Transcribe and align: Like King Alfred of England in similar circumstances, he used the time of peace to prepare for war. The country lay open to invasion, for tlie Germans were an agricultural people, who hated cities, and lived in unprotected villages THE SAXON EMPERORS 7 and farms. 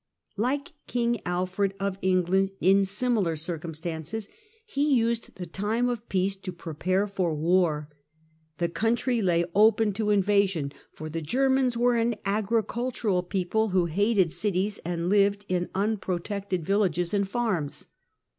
Like 0.35 0.73
King 0.87 1.19
Alfred 1.27 1.75
of 1.79 1.99
England 2.01 2.53
in 2.59 2.85
similar 2.85 3.35
circumstances, 3.35 4.29
he 4.65 4.95
used 4.95 5.35
the 5.35 5.45
time 5.45 5.89
of 5.89 6.09
peace 6.09 6.35
to 6.37 6.51
prepare 6.51 7.05
for 7.05 7.35
war. 7.35 7.87
The 8.57 8.67
country 8.67 9.21
lay 9.21 9.45
open 9.53 9.93
to 9.93 10.09
invasion, 10.09 10.73
for 10.91 11.07
tlie 11.07 11.21
Germans 11.23 11.77
were 11.77 11.97
an 11.97 12.15
agricultural 12.25 13.21
people, 13.21 13.69
who 13.69 13.85
hated 13.85 14.31
cities, 14.31 14.79
and 14.83 15.07
lived 15.07 15.45
in 15.47 15.69
unprotected 15.75 16.65
villages 16.65 17.11
THE 17.11 17.17
SAXON 17.19 17.21
EMPERORS 17.21 17.21
7 17.33 17.51
and 17.51 17.53
farms. 17.69 17.85